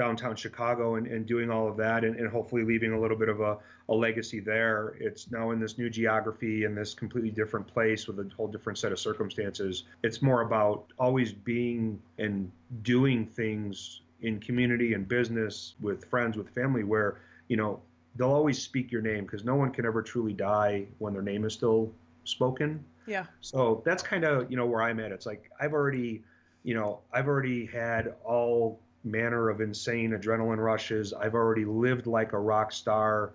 downtown 0.00 0.34
Chicago 0.34 0.94
and, 0.94 1.06
and 1.06 1.26
doing 1.26 1.50
all 1.50 1.68
of 1.68 1.76
that 1.76 2.04
and, 2.04 2.16
and 2.16 2.26
hopefully 2.30 2.64
leaving 2.64 2.92
a 2.92 2.98
little 2.98 3.18
bit 3.18 3.28
of 3.28 3.42
a, 3.42 3.58
a 3.90 3.94
legacy 3.94 4.40
there. 4.40 4.96
It's 4.98 5.30
now 5.30 5.50
in 5.50 5.60
this 5.60 5.76
new 5.76 5.90
geography 5.90 6.64
and 6.64 6.74
this 6.74 6.94
completely 6.94 7.30
different 7.30 7.66
place 7.66 8.06
with 8.06 8.18
a 8.18 8.26
whole 8.34 8.48
different 8.48 8.78
set 8.78 8.92
of 8.92 8.98
circumstances. 8.98 9.84
It's 10.02 10.22
more 10.22 10.40
about 10.40 10.86
always 10.98 11.34
being 11.34 12.00
and 12.16 12.50
doing 12.82 13.26
things 13.26 14.00
in 14.22 14.40
community 14.40 14.94
and 14.94 15.06
business 15.06 15.74
with 15.82 16.06
friends, 16.06 16.38
with 16.38 16.48
family, 16.48 16.82
where, 16.82 17.20
you 17.48 17.58
know, 17.58 17.78
they'll 18.16 18.32
always 18.32 18.60
speak 18.60 18.90
your 18.90 19.02
name 19.02 19.24
because 19.24 19.44
no 19.44 19.54
one 19.54 19.70
can 19.70 19.84
ever 19.84 20.00
truly 20.00 20.32
die 20.32 20.86
when 20.98 21.12
their 21.12 21.22
name 21.22 21.44
is 21.44 21.52
still 21.52 21.92
spoken. 22.24 22.82
Yeah. 23.06 23.26
So 23.42 23.82
that's 23.84 24.02
kind 24.02 24.24
of, 24.24 24.50
you 24.50 24.56
know, 24.56 24.64
where 24.64 24.80
I'm 24.80 24.98
at. 24.98 25.12
It's 25.12 25.26
like 25.26 25.50
I've 25.60 25.74
already, 25.74 26.22
you 26.62 26.74
know, 26.74 27.00
I've 27.12 27.28
already 27.28 27.66
had 27.66 28.14
all 28.24 28.80
manner 29.04 29.48
of 29.48 29.60
insane 29.60 30.10
adrenaline 30.10 30.62
rushes. 30.62 31.12
I've 31.12 31.34
already 31.34 31.64
lived 31.64 32.06
like 32.06 32.32
a 32.32 32.38
rock 32.38 32.72
star 32.72 33.32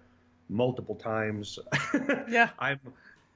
multiple 0.49 0.95
times. 0.95 1.59
yeah. 2.29 2.49
I'm 2.59 2.79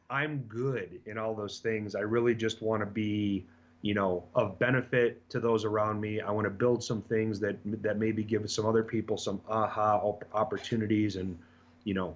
I'm 0.09 0.39
good 0.47 0.99
in 1.05 1.17
all 1.17 1.35
those 1.35 1.59
things. 1.59 1.95
I 1.95 2.01
really 2.01 2.33
just 2.33 2.61
want 2.61 2.81
to 2.81 2.85
be, 2.85 3.45
you 3.81 3.93
know, 3.93 4.23
of 4.33 4.57
benefit 4.57 5.27
to 5.29 5.39
those 5.39 5.65
around 5.65 6.01
me. 6.01 6.19
I 6.19 6.31
want 6.31 6.45
to 6.45 6.51
build 6.51 6.83
some 6.83 7.01
things 7.03 7.39
that 7.39 7.57
that 7.83 7.97
maybe 7.97 8.23
give 8.23 8.49
some 8.49 8.65
other 8.65 8.83
people 8.83 9.17
some 9.17 9.41
aha 9.49 10.01
opportunities 10.33 11.15
and, 11.15 11.37
you 11.83 11.93
know, 11.93 12.15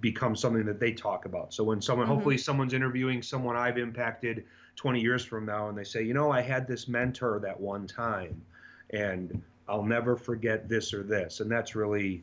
become 0.00 0.36
something 0.36 0.66
that 0.66 0.80
they 0.80 0.92
talk 0.92 1.24
about. 1.24 1.54
So 1.54 1.64
when 1.64 1.80
someone 1.80 2.06
mm-hmm. 2.06 2.14
hopefully 2.14 2.38
someone's 2.38 2.74
interviewing 2.74 3.22
someone 3.22 3.56
I've 3.56 3.78
impacted 3.78 4.44
20 4.76 5.00
years 5.00 5.24
from 5.24 5.46
now 5.46 5.68
and 5.68 5.78
they 5.78 5.84
say, 5.84 6.02
"You 6.02 6.14
know, 6.14 6.30
I 6.30 6.40
had 6.40 6.66
this 6.66 6.88
mentor 6.88 7.38
that 7.40 7.58
one 7.58 7.86
time." 7.86 8.42
And 8.92 9.42
I'll 9.68 9.84
never 9.84 10.16
forget 10.16 10.68
this 10.68 10.92
or 10.92 11.02
this. 11.02 11.40
And 11.40 11.50
that's 11.50 11.74
really 11.74 12.22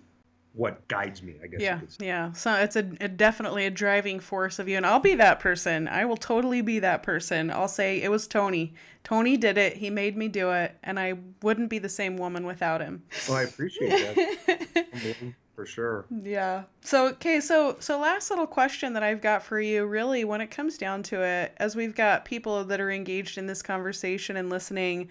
what 0.54 0.88
guides 0.88 1.22
me, 1.22 1.36
I 1.44 1.48
guess. 1.48 1.62
Yeah, 1.62 1.80
yeah. 2.00 2.32
So 2.34 2.54
it's 2.56 2.76
a, 2.76 2.90
a, 3.00 3.08
definitely 3.08 3.66
a 3.66 3.70
driving 3.70 4.20
force 4.20 4.60
of 4.60 4.68
you, 4.68 4.78
and 4.78 4.86
I'll 4.86 5.00
be 5.00 5.16
that 5.16 5.40
person. 5.40 5.88
I 5.88 6.06
will 6.06 6.18
totally 6.18 6.62
be 6.62 6.80
that 6.80 7.04
person. 7.04 7.52
I'll 7.52 7.68
say 7.68 8.02
it 8.02 8.10
was 8.10 8.28
Tony. 8.28 8.74
Tony 9.04 9.38
did 9.38 9.58
it. 9.58 9.78
He 9.78 9.90
made 9.90 10.18
me 10.18 10.28
do 10.28 10.52
it, 10.52 10.76
and 10.84 11.00
I 11.00 11.16
wouldn't 11.42 11.70
be 11.70 11.80
the 11.80 11.90
same 11.90 12.18
woman 12.18 12.46
without 12.46 12.82
him. 12.82 13.04
Well, 13.28 13.38
I 13.38 13.44
appreciate 13.44 14.16
that. 14.16 14.78
for 15.56 15.66
sure. 15.66 16.06
Yeah. 16.10 16.64
So 16.82 17.10
okay, 17.10 17.40
so 17.40 17.78
so 17.80 18.00
last 18.00 18.30
little 18.30 18.48
question 18.48 18.94
that 18.94 19.04
I've 19.04 19.22
got 19.22 19.44
for 19.44 19.60
you, 19.60 19.86
really, 19.86 20.24
when 20.24 20.42
it 20.42 20.50
comes 20.50 20.78
down 20.78 21.04
to 21.04 21.22
it, 21.22 21.54
as 21.58 21.76
we've 21.76 21.96
got 21.96 22.26
people 22.26 22.64
that 22.66 22.80
are 22.80 22.92
engaged 22.92 23.38
in 23.38 23.46
this 23.46 23.62
conversation 23.62 24.36
and 24.36 24.50
listening 24.50 25.10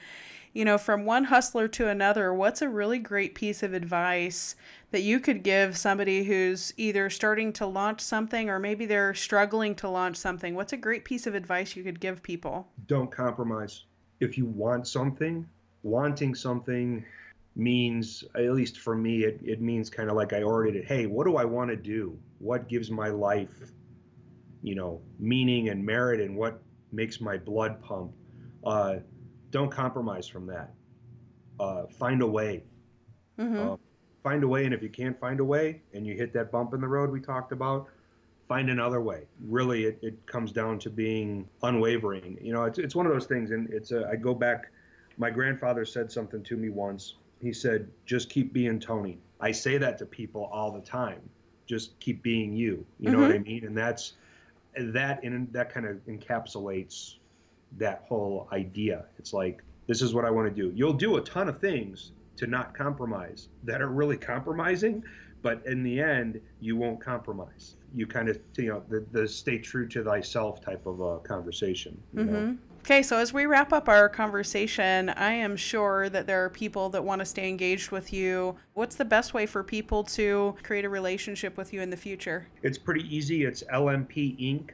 you 0.53 0.65
know, 0.65 0.79
from 0.79 1.05
one 1.05 1.25
hustler 1.25 1.69
to 1.69 1.89
another, 1.89 2.33
what's 2.33 2.63
a 2.63 2.69
really 2.69 2.99
great 2.99 3.35
piece 3.35 3.63
of 3.63 3.75
advice 3.75 4.57
that 4.91 5.03
you 5.03 5.21
could 5.21 5.43
give 5.43 5.77
somebody 5.77 6.25
who's 6.25 6.73
either 6.77 7.11
starting 7.11 7.53
to 7.55 7.67
launch 7.67 8.01
something 8.01 8.49
or 8.49 8.59
maybe 8.59 8.87
they're 8.87 9.15
struggling 9.15 9.75
to 9.77 9.89
launch 9.89 10.17
something? 10.17 10.55
What's 10.55 10.73
a 10.73 10.77
great 10.77 11.05
piece 11.05 11.27
of 11.27 11.35
advice 11.35 11.77
you 11.77 11.85
could 11.85 12.01
give 12.01 12.23
people? 12.23 12.69
Don't 12.87 13.11
compromise. 13.11 13.85
If 14.21 14.37
you 14.37 14.47
want 14.47 14.89
something, 14.89 15.47
wanting 15.83 16.35
something 16.35 17.05
means, 17.55 18.25
at 18.35 18.53
least 18.53 18.79
for 18.79 18.97
me, 18.97 19.25
it, 19.25 19.41
it 19.45 19.61
means 19.61 19.91
kind 19.91 20.09
of 20.09 20.17
like 20.17 20.33
I 20.33 20.43
already 20.43 20.73
did. 20.73 20.85
Hey, 20.85 21.07
what 21.07 21.27
do 21.27 21.37
I 21.37 21.45
want 21.45 21.71
to 21.71 21.77
do? 21.77 22.19
What 22.39 22.69
gives 22.69 22.91
my 22.91 23.09
life, 23.09 23.73
you 24.63 24.75
know, 24.75 25.01
meaning 25.19 25.69
and 25.69 25.85
merit 25.85 26.21
and 26.21 26.37
what 26.37 26.61
makes 26.93 27.21
my 27.21 27.37
blood 27.37 27.83
pump? 27.83 28.13
Uh, 28.65 28.97
don't 29.51 29.71
compromise 29.71 30.29
from 30.29 30.47
that. 30.47 30.71
Uh, 31.59 31.87
find 31.87 32.23
a 32.23 32.27
way. 32.27 32.63
Mm-hmm. 33.39 33.73
Uh, 33.73 33.77
find 34.23 34.43
a 34.45 34.49
way, 34.49 34.65
and 34.65 34.75
if 34.75 34.83
you 34.83 34.89
can't 34.89 35.19
find 35.19 35.41
a 35.41 35.45
way, 35.45 35.83
and 35.95 36.07
you 36.07 36.15
hit 36.15 36.33
that 36.35 36.51
bump 36.51 36.75
in 36.75 36.81
the 36.81 36.89
road 36.89 37.11
we 37.11 37.21
talked 37.21 37.53
about, 37.53 37.89
find 38.49 38.71
another 38.71 39.01
way. 39.01 39.27
Really, 39.47 39.85
it, 39.85 39.99
it 40.03 40.27
comes 40.27 40.53
down 40.53 40.79
to 40.81 40.91
being 40.91 41.49
unwavering. 41.63 42.39
You 42.41 42.53
know, 42.53 42.65
it's 42.65 42.79
it's 42.79 42.95
one 42.95 43.07
of 43.07 43.13
those 43.13 43.27
things, 43.27 43.51
and 43.51 43.69
it's 43.71 43.93
a, 43.93 44.09
I 44.09 44.17
go 44.17 44.35
back. 44.35 44.71
My 45.19 45.31
grandfather 45.31 45.85
said 45.85 46.11
something 46.11 46.43
to 46.45 46.57
me 46.57 46.69
once. 46.69 47.15
He 47.41 47.53
said, 47.53 47.89
"Just 48.07 48.31
keep 48.31 48.53
being 48.53 48.81
Tony." 48.81 49.19
I 49.41 49.53
say 49.53 49.79
that 49.79 49.99
to 49.99 50.07
people 50.07 50.49
all 50.53 50.73
the 50.73 50.81
time. 50.81 51.21
Just 51.67 51.99
keep 52.01 52.23
being 52.23 52.53
you. 52.55 52.85
You 52.99 53.11
know 53.11 53.19
mm-hmm. 53.19 53.27
what 53.27 53.37
I 53.37 53.39
mean? 53.39 53.65
And 53.65 53.77
that's 53.77 54.15
that, 54.77 55.23
and 55.23 55.53
that 55.53 55.73
kind 55.73 55.87
of 55.87 55.97
encapsulates 56.07 57.18
that 57.77 58.05
whole 58.09 58.49
idea. 58.53 59.05
It's 59.19 59.33
like, 59.33 59.63
this 59.87 60.03
is 60.03 60.15
what 60.15 60.25
I 60.25 60.31
want 60.31 60.49
to 60.49 60.55
do. 60.55 60.73
You'll 60.75 60.93
do 60.93 61.17
a 61.17 61.21
ton 61.21 61.49
of 61.49 61.61
things 61.61 62.13
to 62.37 62.47
not 62.47 62.75
compromise 62.75 63.49
that 63.65 63.83
are 63.83 63.89
really 63.89 64.17
compromising, 64.17 65.03
but 65.43 65.63
in 65.67 65.83
the 65.83 66.01
end, 66.01 66.41
you 66.61 66.77
won't 66.77 67.01
compromise. 67.01 67.77
You 67.95 68.07
kind 68.07 68.29
of, 68.29 68.39
you 68.57 68.69
know, 68.69 68.83
the, 68.89 69.07
the 69.13 69.27
stay 69.27 69.59
true 69.59 69.89
to 69.89 70.05
thyself 70.05 70.61
type 70.61 70.87
of 70.87 71.01
a 71.01 71.19
conversation. 71.21 72.01
mm-hmm. 72.15 72.55
Okay, 72.81 73.03
so 73.03 73.17
as 73.19 73.33
we 73.35 73.45
wrap 73.45 73.73
up 73.73 73.89
our 73.89 74.09
conversation, 74.09 75.11
I 75.11 75.33
am 75.33 75.57
sure 75.57 76.09
that 76.09 76.27
there 76.27 76.45
are 76.45 76.49
people 76.49 76.89
that 76.91 77.05
want 77.05 77.19
to 77.19 77.25
stay 77.25 77.49
engaged 77.49 77.91
with 77.91 78.13
you. 78.13 78.57
What's 78.75 78.95
the 78.97 79.05
best 79.05 79.35
way 79.35 79.47
for 79.47 79.63
people 79.63 80.05
to 80.05 80.55
create 80.63 80.85
a 80.87 80.89
relationship 80.89 81.57
with 81.59 81.73
you 81.73 81.83
in 81.83 81.91
the 81.91 81.97
future? 81.97 82.47
It's 82.63 82.79
pretty 82.79 83.05
easy. 83.15 83.45
It's 83.45 83.63
lmpinc.co. 83.65 84.67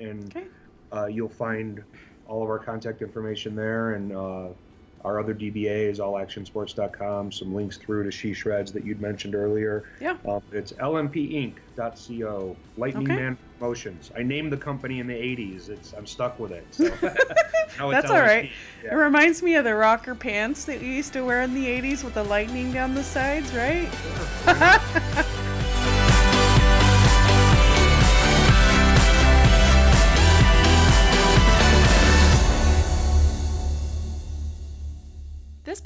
And 0.00 0.24
okay. 0.36 0.46
Uh, 0.92 1.06
you'll 1.06 1.28
find 1.28 1.82
all 2.26 2.42
of 2.42 2.48
our 2.48 2.58
contact 2.58 3.02
information 3.02 3.54
there 3.56 3.94
and 3.94 4.12
uh, 4.12 4.48
our 5.04 5.20
other 5.20 5.34
DBAs, 5.34 5.98
allactionsports.com, 5.98 7.32
some 7.32 7.54
links 7.54 7.76
through 7.76 8.04
to 8.04 8.10
She 8.10 8.34
Shreds 8.34 8.72
that 8.72 8.84
you'd 8.84 9.00
mentioned 9.00 9.34
earlier. 9.34 9.84
Yeah. 10.00 10.16
Um, 10.26 10.42
it's 10.52 10.72
lmpinc.co, 10.72 12.56
Lightning 12.76 13.10
okay. 13.10 13.16
Man 13.16 13.38
Promotions. 13.58 14.10
I 14.16 14.22
named 14.22 14.52
the 14.52 14.56
company 14.56 15.00
in 15.00 15.06
the 15.06 15.14
80s. 15.14 15.68
It's 15.68 15.92
I'm 15.94 16.06
stuck 16.06 16.38
with 16.38 16.52
it. 16.52 16.66
So. 16.70 16.84
That's 17.78 18.10
all 18.10 18.20
right. 18.20 18.50
Yeah. 18.84 18.92
It 18.92 18.96
reminds 18.96 19.42
me 19.42 19.56
of 19.56 19.64
the 19.64 19.74
rocker 19.74 20.14
pants 20.14 20.64
that 20.66 20.80
you 20.80 20.88
used 20.88 21.12
to 21.14 21.22
wear 21.22 21.42
in 21.42 21.54
the 21.54 21.66
80s 21.66 22.04
with 22.04 22.14
the 22.14 22.24
lightning 22.24 22.72
down 22.72 22.94
the 22.94 23.04
sides, 23.04 23.52
right? 23.54 23.88
Sure. 24.44 24.97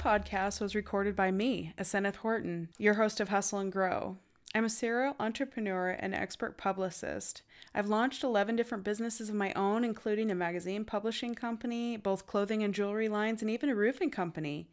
Podcast 0.03 0.59
was 0.59 0.75
recorded 0.75 1.15
by 1.15 1.31
me, 1.31 1.73
Aseneth 1.77 2.17
Horton, 2.17 2.67
your 2.77 2.95
host 2.95 3.21
of 3.21 3.29
Hustle 3.29 3.59
and 3.59 3.71
Grow. 3.71 4.17
I'm 4.53 4.65
a 4.65 4.69
serial 4.69 5.15
entrepreneur 5.17 5.91
and 5.91 6.13
expert 6.13 6.57
publicist. 6.57 7.41
I've 7.73 7.87
launched 7.87 8.21
11 8.21 8.57
different 8.57 8.83
businesses 8.83 9.29
of 9.29 9.35
my 9.35 9.53
own, 9.53 9.85
including 9.85 10.29
a 10.29 10.35
magazine 10.35 10.83
publishing 10.83 11.35
company, 11.35 11.95
both 11.95 12.27
clothing 12.27 12.63
and 12.63 12.73
jewelry 12.73 13.07
lines, 13.07 13.41
and 13.41 13.49
even 13.49 13.69
a 13.69 13.75
roofing 13.75 14.11
company. 14.11 14.67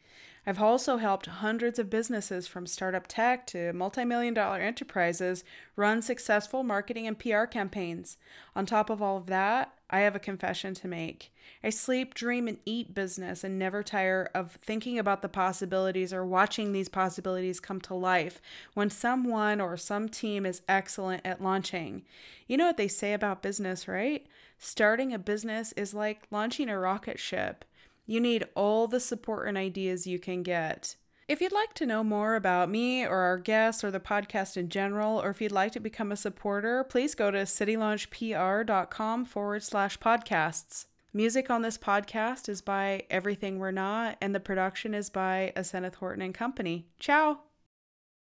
I've 0.44 0.60
also 0.60 0.96
helped 0.96 1.26
hundreds 1.26 1.78
of 1.78 1.88
businesses 1.88 2.48
from 2.48 2.66
startup 2.66 3.06
tech 3.06 3.46
to 3.48 3.72
multi 3.72 4.04
million 4.04 4.34
dollar 4.34 4.58
enterprises 4.58 5.44
run 5.76 6.02
successful 6.02 6.64
marketing 6.64 7.06
and 7.06 7.16
PR 7.16 7.44
campaigns. 7.44 8.16
On 8.56 8.66
top 8.66 8.90
of 8.90 9.00
all 9.00 9.16
of 9.16 9.26
that, 9.26 9.74
I 9.90 10.00
have 10.00 10.14
a 10.14 10.20
confession 10.20 10.74
to 10.74 10.88
make. 10.88 11.32
I 11.62 11.70
sleep, 11.70 12.14
dream, 12.14 12.48
and 12.48 12.58
eat 12.64 12.94
business 12.94 13.44
and 13.44 13.58
never 13.58 13.82
tire 13.82 14.30
of 14.34 14.52
thinking 14.52 14.98
about 14.98 15.20
the 15.20 15.28
possibilities 15.28 16.12
or 16.12 16.24
watching 16.24 16.72
these 16.72 16.88
possibilities 16.88 17.60
come 17.60 17.80
to 17.82 17.94
life 17.94 18.40
when 18.74 18.88
someone 18.88 19.60
or 19.60 19.76
some 19.76 20.08
team 20.08 20.46
is 20.46 20.62
excellent 20.68 21.26
at 21.26 21.42
launching. 21.42 22.02
You 22.46 22.56
know 22.56 22.66
what 22.66 22.76
they 22.76 22.88
say 22.88 23.12
about 23.12 23.42
business, 23.42 23.88
right? 23.88 24.26
Starting 24.58 25.12
a 25.12 25.18
business 25.18 25.72
is 25.72 25.92
like 25.92 26.22
launching 26.30 26.68
a 26.68 26.78
rocket 26.78 27.18
ship. 27.18 27.64
You 28.06 28.20
need 28.20 28.44
all 28.54 28.86
the 28.86 29.00
support 29.00 29.48
and 29.48 29.58
ideas 29.58 30.06
you 30.06 30.18
can 30.18 30.42
get. 30.42 30.96
If 31.30 31.40
you'd 31.40 31.52
like 31.52 31.74
to 31.74 31.86
know 31.86 32.02
more 32.02 32.34
about 32.34 32.70
me 32.70 33.06
or 33.06 33.18
our 33.18 33.38
guests 33.38 33.84
or 33.84 33.92
the 33.92 34.00
podcast 34.00 34.56
in 34.56 34.68
general, 34.68 35.22
or 35.22 35.30
if 35.30 35.40
you'd 35.40 35.52
like 35.52 35.70
to 35.70 35.78
become 35.78 36.10
a 36.10 36.16
supporter, 36.16 36.82
please 36.82 37.14
go 37.14 37.30
to 37.30 37.42
citylaunchpr.com 37.42 39.24
forward 39.26 39.62
slash 39.62 39.96
podcasts. 40.00 40.86
Music 41.12 41.48
on 41.48 41.62
this 41.62 41.78
podcast 41.78 42.48
is 42.48 42.60
by 42.60 43.04
Everything 43.10 43.60
We're 43.60 43.70
Not, 43.70 44.16
and 44.20 44.34
the 44.34 44.40
production 44.40 44.92
is 44.92 45.08
by 45.08 45.52
Aseneth 45.54 45.94
Horton 45.94 46.22
and 46.22 46.34
Company. 46.34 46.88
Ciao! 46.98 47.38